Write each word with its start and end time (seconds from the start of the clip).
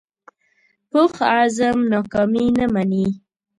پوخ 0.89 1.13
عزم 1.37 1.77
ناکامي 1.91 2.45
نه 2.57 2.65
مني 2.73 3.07